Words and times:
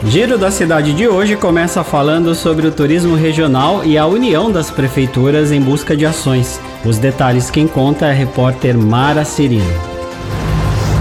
Giro 0.06 0.38
da 0.38 0.52
Cidade 0.52 0.92
de 0.92 1.08
hoje 1.08 1.38
começa 1.38 1.86
falando 1.86 2.36
sobre 2.36 2.68
o 2.68 2.72
turismo 2.72 3.16
regional 3.16 3.86
e 3.86 3.98
a 3.98 4.06
união 4.06 4.52
das 4.52 4.70
prefeituras 4.70 5.54
em 5.54 5.62
busca 5.62 5.96
de 5.96 6.06
ações. 6.06 6.60
Os 6.84 6.98
detalhes 6.98 7.50
quem 7.50 7.66
conta 7.66 8.08
é 8.08 8.10
a 8.10 8.14
repórter 8.14 8.78
Mara 8.78 9.24
Cirino. 9.24 9.93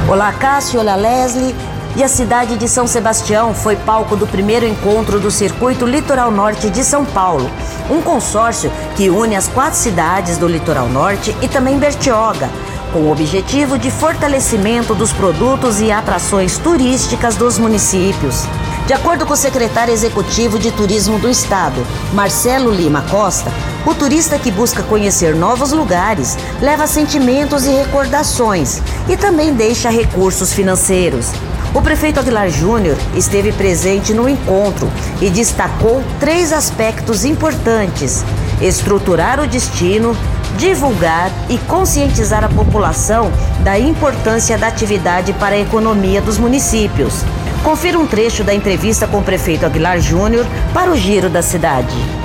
Olá, 0.08 0.32
Cássio, 0.32 0.80
olá, 0.80 0.96
Leslie. 0.96 1.54
E 1.94 2.02
a 2.02 2.08
cidade 2.08 2.56
de 2.56 2.68
São 2.68 2.86
Sebastião 2.86 3.54
foi 3.54 3.76
palco 3.76 4.16
do 4.16 4.26
primeiro 4.26 4.66
encontro 4.66 5.20
do 5.20 5.30
Circuito 5.30 5.86
Litoral 5.86 6.30
Norte 6.30 6.70
de 6.70 6.82
São 6.82 7.04
Paulo, 7.04 7.50
um 7.90 8.00
consórcio 8.00 8.72
que 8.96 9.10
une 9.10 9.36
as 9.36 9.46
quatro 9.46 9.78
cidades 9.78 10.38
do 10.38 10.48
Litoral 10.48 10.88
Norte 10.88 11.36
e 11.42 11.48
também 11.48 11.78
Bertioga, 11.78 12.48
com 12.92 13.00
o 13.00 13.12
objetivo 13.12 13.78
de 13.78 13.90
fortalecimento 13.90 14.94
dos 14.94 15.12
produtos 15.12 15.80
e 15.80 15.92
atrações 15.92 16.58
turísticas 16.58 17.36
dos 17.36 17.58
municípios. 17.58 18.46
De 18.86 18.94
acordo 18.94 19.24
com 19.24 19.34
o 19.34 19.36
secretário 19.36 19.92
executivo 19.92 20.58
de 20.58 20.72
Turismo 20.72 21.18
do 21.18 21.28
Estado, 21.28 21.86
Marcelo 22.12 22.70
Lima 22.70 23.04
Costa, 23.10 23.52
o 23.84 23.94
turista 23.94 24.38
que 24.38 24.50
busca 24.50 24.82
conhecer 24.82 25.34
novos 25.34 25.72
lugares 25.72 26.36
leva 26.60 26.86
sentimentos 26.86 27.66
e 27.66 27.70
recordações 27.70 28.80
e 29.08 29.16
também 29.16 29.52
deixa 29.54 29.90
recursos 29.90 30.52
financeiros. 30.52 31.32
O 31.74 31.82
prefeito 31.82 32.20
Aguilar 32.20 32.48
Júnior 32.48 32.96
esteve 33.16 33.50
presente 33.50 34.12
no 34.12 34.28
encontro 34.28 34.90
e 35.20 35.30
destacou 35.30 36.04
três 36.20 36.52
aspectos 36.52 37.24
importantes: 37.24 38.24
estruturar 38.60 39.40
o 39.40 39.48
destino, 39.48 40.16
divulgar 40.56 41.32
e 41.48 41.58
conscientizar 41.58 42.44
a 42.44 42.48
população 42.48 43.32
da 43.64 43.78
importância 43.78 44.56
da 44.56 44.68
atividade 44.68 45.32
para 45.32 45.56
a 45.56 45.60
economia 45.60 46.20
dos 46.20 46.38
municípios. 46.38 47.24
Confira 47.64 47.98
um 47.98 48.06
trecho 48.06 48.44
da 48.44 48.54
entrevista 48.54 49.06
com 49.06 49.18
o 49.18 49.24
prefeito 49.24 49.64
Aguilar 49.64 50.00
Júnior 50.00 50.46
para 50.74 50.90
o 50.90 50.96
Giro 50.96 51.30
da 51.30 51.42
Cidade. 51.42 52.21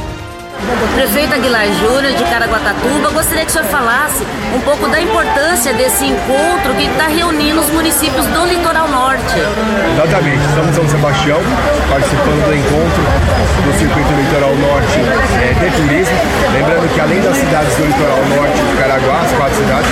Prefeito 0.95 1.33
Aguilar 1.36 1.67
Júnior 1.73 2.13
de 2.13 2.23
Caraguatatuba, 2.23 3.09
gostaria 3.11 3.45
que 3.45 3.52
o 3.52 3.53
senhor 3.53 3.67
falasse 3.67 4.25
um 4.55 4.59
pouco 4.61 4.88
da 4.88 5.00
importância 5.00 5.73
desse 5.73 6.05
encontro 6.05 6.73
que 6.75 6.86
está 6.86 7.08
reunindo 7.08 7.59
os 7.59 7.69
municípios 7.69 8.25
do 8.25 8.45
litoral 8.45 8.88
norte. 8.88 9.38
Exatamente, 9.94 10.44
estamos 10.50 10.69
em 10.72 10.73
São 10.73 10.89
Sebastião, 10.89 11.39
participando 11.89 12.45
do 12.45 12.55
encontro 12.55 13.03
do 13.61 13.72
Circuito 13.78 14.11
Litoral 14.13 14.55
Norte 14.55 14.97
é, 15.38 15.53
de 15.53 15.75
Turismo. 15.78 16.17
Lembrando 16.53 16.94
que 16.94 17.00
além 17.00 17.22
das 17.22 17.38
cidades 17.38 17.75
do 17.75 17.85
litoral 17.85 18.22
norte 18.25 18.58
de 18.58 18.78
Caraguá, 18.81 19.22
as 19.22 19.31
quatro 19.33 19.55
cidades, 19.58 19.89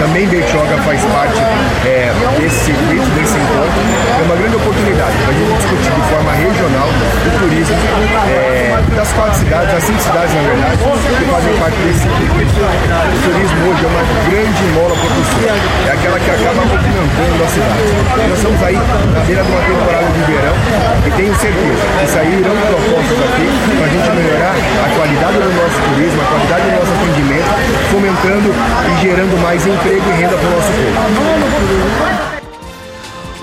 também 0.00 0.26
Bertioga 0.28 0.76
faz 0.78 1.04
parte 1.12 1.40
é, 1.84 2.12
desse 2.38 2.72
circuito, 2.72 3.06
desse 3.12 3.36
encontro. 3.36 3.80
É 4.16 4.22
uma 4.24 4.36
grande 4.36 4.56
oportunidade 4.56 5.16
para 5.18 5.30
a 5.30 5.36
gente 5.36 5.52
discutir 5.60 5.92
de 5.92 6.02
forma 6.08 6.32
regional 6.32 6.88
o 6.88 7.38
turismo 7.38 7.76
é, 8.32 8.85
das 9.06 9.12
quatro 9.12 9.38
cidades, 9.38 9.74
as 9.74 9.84
cinco 9.84 10.00
cidades 10.02 10.34
na 10.34 10.42
verdade, 10.42 10.78
que 10.78 11.24
fazem 11.30 11.54
parte 11.58 11.78
desse. 11.86 12.08
O 12.08 12.10
turismo 13.22 13.70
hoje 13.70 13.84
é 13.84 13.86
uma 13.86 14.02
grande 14.26 14.62
mola 14.74 14.96
propulsora, 14.96 15.54
é 15.86 15.92
aquela 15.92 16.18
que 16.18 16.30
acaba 16.30 16.62
movimentando 16.66 17.38
a 17.38 17.46
cidade. 17.46 17.86
Nós 18.28 18.38
estamos 18.38 18.62
aí 18.62 18.74
na 18.74 19.20
beira 19.20 19.44
de 19.44 19.50
uma 19.50 19.60
temporada 19.62 20.06
de 20.10 20.22
verão 20.26 20.56
e 21.06 21.10
tenho 21.14 21.34
certeza 21.36 21.86
que 21.86 22.06
sairão 22.10 22.56
propostas 22.66 23.18
aqui 23.30 23.46
para 23.78 23.86
a 23.86 23.90
gente 23.94 24.10
melhorar 24.10 24.54
a 24.58 24.88
qualidade 24.96 25.38
do 25.38 25.54
nosso 25.54 25.78
turismo, 25.86 26.18
a 26.18 26.26
qualidade 26.26 26.64
do 26.66 26.72
nosso 26.74 26.90
atendimento, 26.98 27.50
fomentando 27.94 28.50
e 28.90 28.92
gerando 29.02 29.38
mais 29.42 29.66
emprego 29.66 30.02
e 30.02 30.14
renda 30.18 30.36
para 30.36 30.48
o 30.48 30.50
nosso 30.50 30.72
povo. 30.74 30.96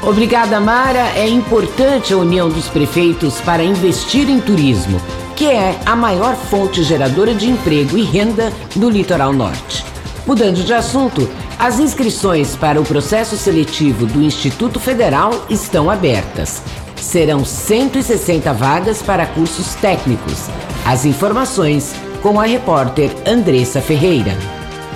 Obrigada, 0.04 0.60
Mara. 0.60 1.14
É 1.16 1.26
importante 1.30 2.14
a 2.14 2.18
união 2.18 2.50
dos 2.50 2.68
prefeitos 2.68 3.40
para 3.40 3.64
investir 3.64 4.30
em 4.30 4.42
turismo, 4.42 5.00
que 5.44 5.50
é 5.50 5.78
a 5.86 5.94
maior 5.94 6.38
fonte 6.38 6.82
geradora 6.84 7.36
de 7.36 7.50
emprego 7.50 7.98
e 7.98 8.02
renda 8.02 8.50
do 8.78 8.90
litoral 8.90 9.34
norte. 9.34 9.84
Mudando 10.26 10.64
de 10.64 10.74
assunto, 10.74 11.30
as 11.60 11.80
inscrições 11.80 12.56
para 12.56 12.80
o 12.80 12.86
processo 12.86 13.36
seletivo 13.36 14.06
do 14.06 14.22
Instituto 14.22 14.80
Federal 14.80 15.46
estão 15.50 15.90
abertas. 15.90 16.64
Serão 16.96 17.44
160 17.44 18.54
vagas 18.54 19.02
para 19.02 19.26
cursos 19.26 19.76
técnicos. 19.76 20.48
As 20.86 21.04
informações 21.04 21.94
com 22.22 22.40
a 22.40 22.46
repórter 22.46 23.12
Andressa 23.28 23.82
Ferreira. 23.82 24.53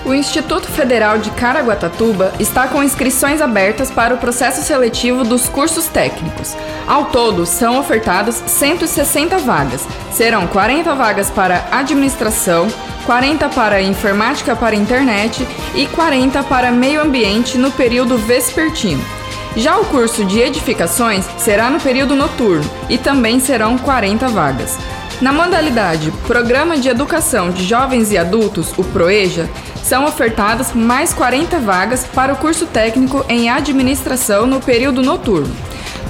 O 0.08 0.14
Instituto 0.14 0.70
Federal 0.70 1.18
de 1.18 1.30
Caraguatatuba 1.32 2.32
está 2.40 2.66
com 2.70 2.82
inscrições 2.82 3.42
abertas 3.42 3.92
para 3.92 4.16
o 4.16 4.18
processo 4.18 4.62
seletivo 4.62 5.26
dos 5.26 5.50
cursos 5.50 5.88
técnicos. 5.88 6.56
Ao 6.88 7.08
todo, 7.08 7.46
são 7.46 7.78
ofertadas 7.78 8.42
160 8.48 9.38
vagas. 9.40 9.86
Serão 10.14 10.48
40 10.48 10.96
vagas 10.96 11.30
para 11.30 11.68
administração, 11.72 12.70
40 13.06 13.50
para 13.50 13.82
informática 13.82 14.56
para 14.56 14.78
internet 14.78 15.46
e 15.76 15.86
40 15.88 16.42
para 16.44 16.72
meio 16.72 17.02
ambiente 17.02 17.58
no 17.58 17.70
período 17.70 18.18
vespertino. 18.18 19.04
Já 19.58 19.78
o 19.78 19.84
curso 19.88 20.24
de 20.24 20.40
edificações 20.40 21.26
será 21.38 21.70
no 21.70 21.82
período 21.82 22.16
noturno 22.16 22.64
e 22.88 22.98
também 22.98 23.42
serão 23.42 23.78
40 23.78 24.30
vagas. 24.30 24.78
Na 25.20 25.34
modalidade 25.34 26.12
Programa 26.28 26.78
de 26.78 26.90
Educação 26.90 27.50
de 27.50 27.66
Jovens 27.66 28.12
e 28.12 28.18
Adultos, 28.20 28.72
o 28.78 28.84
PROEJA, 28.84 29.50
são 29.88 30.06
ofertadas 30.06 30.74
mais 30.74 31.14
40 31.14 31.60
vagas 31.60 32.04
para 32.04 32.34
o 32.34 32.36
curso 32.36 32.66
técnico 32.66 33.26
em 33.30 33.50
administração 33.50 34.46
no 34.46 34.60
período 34.60 35.02
noturno. 35.02 35.56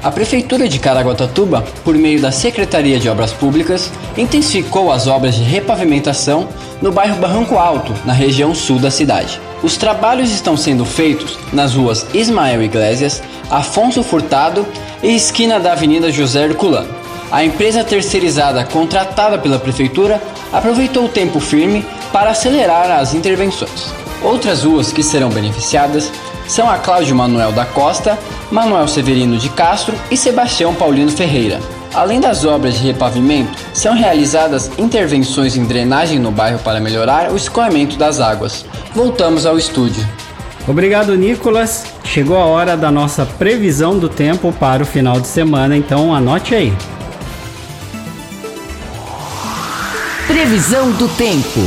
A 0.03 0.11
Prefeitura 0.11 0.69
de 0.69 0.79
Caraguatatuba, 0.79 1.65
por 1.83 1.95
meio 1.95 2.21
da 2.21 2.31
Secretaria 2.31 2.99
de 2.99 3.09
Obras 3.09 3.33
Públicas, 3.33 3.91
intensificou 4.19 4.93
as 4.93 5.07
obras 5.07 5.35
de 5.35 5.43
repavimentação 5.43 6.49
no 6.83 6.93
bairro 6.93 7.17
Barranco 7.17 7.57
Alto, 7.57 7.95
na 8.05 8.13
região 8.13 8.55
sul 8.55 8.79
da 8.79 8.91
cidade. 8.91 9.41
Os 9.65 9.79
trabalhos 9.79 10.31
estão 10.31 10.59
sendo 10.59 10.85
feitos 10.85 11.39
nas 11.51 11.73
ruas 11.75 12.07
Ismael 12.13 12.63
Iglesias, 12.63 13.23
Afonso 13.51 14.03
Furtado 14.03 14.67
e 15.03 15.17
esquina 15.17 15.59
da 15.59 15.73
Avenida 15.73 16.13
José 16.13 16.45
Herculano. 16.45 16.95
A 17.33 17.43
empresa 17.43 17.83
terceirizada 17.83 18.63
contratada 18.67 19.39
pela 19.39 19.59
prefeitura 19.59 20.23
aproveitou 20.53 21.07
o 21.07 21.09
tempo 21.09 21.41
firme 21.41 21.83
para 22.13 22.33
acelerar 22.33 22.91
as 22.91 23.15
intervenções. 23.15 23.91
Outras 24.23 24.65
ruas 24.65 24.93
que 24.93 25.03
serão 25.03 25.31
beneficiadas 25.31 26.13
são 26.47 26.69
a 26.69 26.77
Cláudio 26.77 27.17
Manuel 27.17 27.51
da 27.51 27.65
Costa, 27.65 28.19
Manuel 28.51 28.87
Severino 28.87 29.39
de 29.39 29.49
Castro 29.49 29.95
e 30.11 30.17
Sebastião 30.19 30.75
Paulino 30.75 31.11
Ferreira. 31.11 31.59
Além 31.95 32.19
das 32.19 32.45
obras 32.45 32.75
de 32.75 32.87
repavimento, 32.89 33.53
são 33.73 33.95
realizadas 33.95 34.69
intervenções 34.77 35.57
em 35.57 35.65
drenagem 35.65 36.19
no 36.19 36.33
bairro 36.33 36.59
para 36.59 36.81
melhorar 36.81 37.31
o 37.31 37.37
escoamento 37.37 37.97
das 37.97 38.19
águas. 38.19 38.67
Voltamos 38.93 39.47
ao 39.47 39.57
estúdio. 39.57 40.05
Obrigado, 40.67 41.17
Nicolas. 41.17 41.85
Chegou 42.03 42.37
a 42.37 42.47
hora 42.47 42.77
da 42.77 42.91
nossa 42.91 43.25
previsão 43.25 43.97
do 43.97 44.09
tempo 44.09 44.53
para 44.53 44.83
o 44.83 44.87
final 44.87 45.21
de 45.21 45.29
semana, 45.29 45.77
então 45.77 46.13
anote 46.13 46.55
aí. 46.55 46.73
Previsão 50.27 50.91
do 50.93 51.07
tempo. 51.17 51.61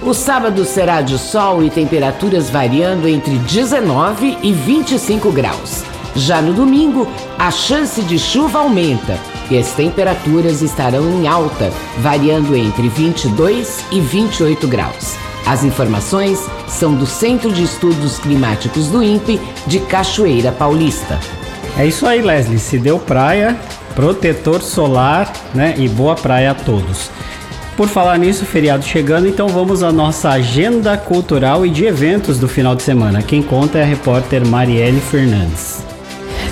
O 0.00 0.14
sábado 0.14 0.64
será 0.64 1.00
de 1.00 1.18
sol 1.18 1.62
e 1.64 1.70
temperaturas 1.70 2.50
variando 2.50 3.08
entre 3.08 3.36
19 3.38 4.38
e 4.42 4.52
25 4.52 5.32
graus. 5.32 5.91
Já 6.14 6.42
no 6.42 6.52
domingo, 6.52 7.08
a 7.38 7.50
chance 7.50 8.02
de 8.02 8.18
chuva 8.18 8.58
aumenta 8.58 9.18
e 9.50 9.58
as 9.58 9.72
temperaturas 9.72 10.62
estarão 10.62 11.08
em 11.10 11.26
alta, 11.26 11.70
variando 11.98 12.54
entre 12.54 12.88
22 12.88 13.84
e 13.90 14.00
28 14.00 14.68
graus. 14.68 15.16
As 15.46 15.64
informações 15.64 16.38
são 16.68 16.94
do 16.94 17.06
Centro 17.06 17.50
de 17.50 17.62
Estudos 17.62 18.18
Climáticos 18.18 18.88
do 18.88 19.02
INPE 19.02 19.40
de 19.66 19.80
Cachoeira 19.80 20.52
Paulista. 20.52 21.18
É 21.76 21.86
isso 21.86 22.06
aí, 22.06 22.20
Leslie. 22.22 22.58
Se 22.58 22.78
deu 22.78 22.98
praia, 22.98 23.56
protetor 23.94 24.62
solar, 24.62 25.32
né? 25.54 25.74
E 25.78 25.88
boa 25.88 26.14
praia 26.14 26.52
a 26.52 26.54
todos. 26.54 27.10
Por 27.76 27.88
falar 27.88 28.18
nisso, 28.18 28.44
feriado 28.44 28.84
chegando, 28.84 29.26
então 29.26 29.48
vamos 29.48 29.82
à 29.82 29.90
nossa 29.90 30.28
agenda 30.28 30.96
cultural 30.96 31.64
e 31.64 31.70
de 31.70 31.86
eventos 31.86 32.38
do 32.38 32.46
final 32.46 32.76
de 32.76 32.82
semana. 32.82 33.22
Quem 33.22 33.42
conta 33.42 33.78
é 33.78 33.82
a 33.82 33.86
repórter 33.86 34.46
Marielle 34.46 35.00
Fernandes. 35.00 35.91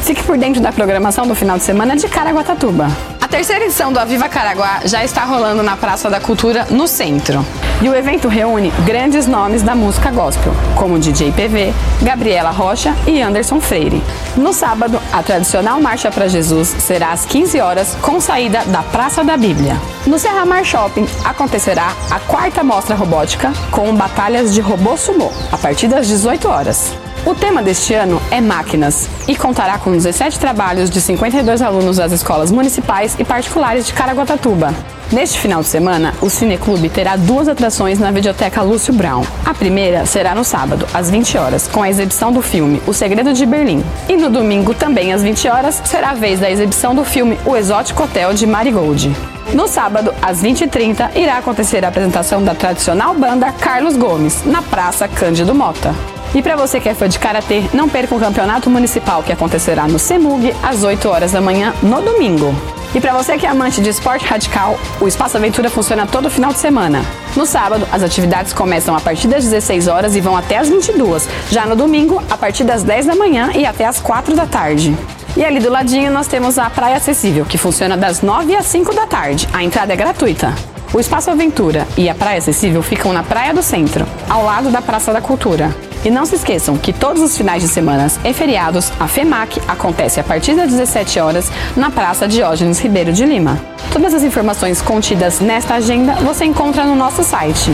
Fique 0.02 0.22
por 0.22 0.38
dentro 0.38 0.60
da 0.60 0.72
programação 0.72 1.26
do 1.26 1.34
final 1.34 1.56
de 1.58 1.64
semana 1.64 1.96
de 1.96 2.08
Caraguatatuba. 2.08 2.88
A 3.20 3.28
terceira 3.28 3.64
edição 3.64 3.92
do 3.92 3.98
Aviva 3.98 4.28
Caraguá 4.28 4.80
já 4.84 5.04
está 5.04 5.24
rolando 5.24 5.62
na 5.62 5.76
Praça 5.76 6.10
da 6.10 6.18
Cultura, 6.20 6.66
no 6.70 6.88
centro. 6.88 7.44
E 7.82 7.88
o 7.88 7.94
evento 7.94 8.28
reúne 8.28 8.70
grandes 8.84 9.26
nomes 9.26 9.62
da 9.62 9.74
música 9.74 10.10
gospel, 10.10 10.52
como 10.74 10.98
DJ 10.98 11.32
PV, 11.32 11.72
Gabriela 12.02 12.50
Rocha 12.50 12.94
e 13.06 13.22
Anderson 13.22 13.60
Freire. 13.60 14.02
No 14.36 14.52
sábado, 14.52 15.00
a 15.12 15.22
tradicional 15.22 15.80
Marcha 15.80 16.10
para 16.10 16.28
Jesus 16.28 16.68
será 16.68 17.12
às 17.12 17.24
15 17.24 17.60
horas, 17.60 17.96
com 18.02 18.20
saída 18.20 18.62
da 18.66 18.82
Praça 18.82 19.24
da 19.24 19.36
Bíblia. 19.36 19.76
No 20.06 20.18
Serramar 20.18 20.64
Shopping 20.64 21.06
acontecerá 21.24 21.92
a 22.10 22.18
quarta 22.20 22.62
mostra 22.62 22.94
robótica 22.96 23.52
com 23.70 23.94
batalhas 23.94 24.52
de 24.52 24.60
robô 24.60 24.96
sumô, 24.96 25.30
a 25.50 25.56
partir 25.56 25.88
das 25.88 26.06
18 26.06 26.48
horas. 26.48 26.92
O 27.26 27.34
tema 27.34 27.62
deste 27.62 27.92
ano 27.92 28.20
é 28.30 28.40
Máquinas 28.40 29.08
e 29.28 29.36
contará 29.36 29.78
com 29.78 29.92
17 29.92 30.38
trabalhos 30.38 30.88
de 30.88 31.00
52 31.02 31.60
alunos 31.60 31.98
das 31.98 32.12
escolas 32.12 32.50
municipais 32.50 33.14
e 33.18 33.24
particulares 33.24 33.86
de 33.86 33.92
Caraguatatuba. 33.92 34.74
Neste 35.12 35.38
final 35.38 35.60
de 35.60 35.66
semana, 35.66 36.14
o 36.22 36.30
Cineclube 36.30 36.88
terá 36.88 37.16
duas 37.16 37.46
atrações 37.46 37.98
na 37.98 38.10
Videoteca 38.10 38.62
Lúcio 38.62 38.94
Brown. 38.94 39.22
A 39.44 39.52
primeira 39.52 40.06
será 40.06 40.34
no 40.34 40.44
sábado, 40.44 40.86
às 40.94 41.10
20 41.10 41.36
horas, 41.36 41.68
com 41.68 41.82
a 41.82 41.90
exibição 41.90 42.32
do 42.32 42.40
filme 42.40 42.80
O 42.86 42.92
Segredo 42.94 43.34
de 43.34 43.44
Berlim. 43.44 43.84
E 44.08 44.16
no 44.16 44.30
domingo, 44.30 44.72
também 44.72 45.12
às 45.12 45.22
20 45.22 45.48
horas, 45.48 45.82
será 45.84 46.10
a 46.10 46.14
vez 46.14 46.40
da 46.40 46.50
exibição 46.50 46.94
do 46.94 47.04
filme 47.04 47.38
O 47.44 47.54
Exótico 47.54 48.04
Hotel 48.04 48.32
de 48.32 48.46
Marigold. 48.46 49.14
No 49.52 49.68
sábado, 49.68 50.14
às 50.22 50.42
20h30, 50.42 51.16
irá 51.16 51.36
acontecer 51.36 51.84
a 51.84 51.88
apresentação 51.88 52.42
da 52.42 52.54
tradicional 52.54 53.14
banda 53.14 53.52
Carlos 53.52 53.96
Gomes, 53.96 54.44
na 54.46 54.62
Praça 54.62 55.06
Cândido 55.06 55.54
Mota. 55.54 55.94
E 56.34 56.40
para 56.40 56.54
você 56.54 56.78
que 56.78 56.88
é 56.88 56.94
fã 56.94 57.08
de 57.08 57.18
karatê, 57.18 57.64
não 57.74 57.88
perca 57.88 58.14
o 58.14 58.20
campeonato 58.20 58.70
municipal 58.70 59.22
que 59.22 59.32
acontecerá 59.32 59.88
no 59.88 59.98
CEMUG 59.98 60.54
às 60.62 60.84
8 60.84 61.08
horas 61.08 61.32
da 61.32 61.40
manhã 61.40 61.74
no 61.82 62.00
domingo. 62.00 62.54
E 62.94 63.00
para 63.00 63.12
você 63.12 63.36
que 63.36 63.46
é 63.46 63.48
amante 63.48 63.80
de 63.80 63.88
esporte 63.88 64.24
radical, 64.24 64.78
o 65.00 65.08
Espaço 65.08 65.36
Aventura 65.36 65.68
funciona 65.68 66.06
todo 66.06 66.30
final 66.30 66.52
de 66.52 66.58
semana. 66.58 67.04
No 67.36 67.46
sábado, 67.46 67.86
as 67.90 68.02
atividades 68.02 68.52
começam 68.52 68.96
a 68.96 69.00
partir 69.00 69.26
das 69.26 69.44
16 69.44 69.88
horas 69.88 70.14
e 70.14 70.20
vão 70.20 70.36
até 70.36 70.58
as 70.58 70.68
22. 70.68 71.28
Já 71.50 71.66
no 71.66 71.74
domingo, 71.74 72.22
a 72.30 72.36
partir 72.36 72.64
das 72.64 72.82
10 72.82 73.06
da 73.06 73.14
manhã 73.14 73.50
e 73.54 73.66
até 73.66 73.84
as 73.84 74.00
4 74.00 74.34
da 74.34 74.46
tarde. 74.46 74.96
E 75.36 75.44
ali 75.44 75.60
do 75.60 75.70
ladinho 75.70 76.12
nós 76.12 76.26
temos 76.26 76.58
a 76.58 76.68
Praia 76.68 76.96
Acessível, 76.96 77.44
que 77.44 77.58
funciona 77.58 77.96
das 77.96 78.22
9 78.22 78.56
às 78.56 78.66
5 78.66 78.94
da 78.94 79.06
tarde. 79.06 79.48
A 79.52 79.62
entrada 79.62 79.92
é 79.92 79.96
gratuita. 79.96 80.52
O 80.92 80.98
Espaço 80.98 81.30
Aventura 81.30 81.86
e 81.96 82.08
a 82.08 82.14
Praia 82.14 82.38
Acessível 82.38 82.82
ficam 82.82 83.12
na 83.12 83.22
Praia 83.22 83.54
do 83.54 83.62
Centro, 83.62 84.04
ao 84.28 84.44
lado 84.44 84.70
da 84.70 84.82
Praça 84.82 85.12
da 85.12 85.20
Cultura. 85.20 85.72
E 86.04 86.10
não 86.10 86.24
se 86.24 86.34
esqueçam 86.34 86.78
que 86.78 86.92
todos 86.92 87.22
os 87.22 87.36
finais 87.36 87.62
de 87.62 87.68
semana 87.68 88.06
e 88.24 88.32
feriados, 88.32 88.90
a 88.98 89.06
FEMAC 89.06 89.60
acontece 89.68 90.18
a 90.18 90.24
partir 90.24 90.54
das 90.54 90.70
17 90.70 91.20
horas 91.20 91.52
na 91.76 91.90
Praça 91.90 92.26
Diógenes 92.26 92.78
Ribeiro 92.80 93.12
de 93.12 93.24
Lima. 93.26 93.60
Todas 93.92 94.14
as 94.14 94.22
informações 94.22 94.80
contidas 94.80 95.40
nesta 95.40 95.74
agenda 95.74 96.14
você 96.14 96.44
encontra 96.44 96.84
no 96.84 96.94
nosso 96.94 97.22
site. 97.22 97.70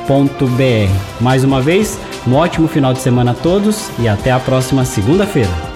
mais 1.20 1.44
uma 1.44 1.60
vez, 1.60 1.98
um 2.26 2.34
ótimo 2.34 2.68
final 2.68 2.92
de 2.92 3.00
semana 3.00 3.30
a 3.30 3.34
todos 3.34 3.90
e 3.98 4.08
até 4.08 4.30
a 4.30 4.38
próxima 4.38 4.84
segunda-feira. 4.84 5.72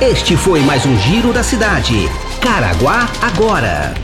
Este 0.00 0.36
foi 0.36 0.60
mais 0.60 0.84
um 0.84 0.96
Giro 0.98 1.32
da 1.32 1.42
Cidade. 1.42 2.08
Caraguá 2.40 3.08
agora. 3.22 4.03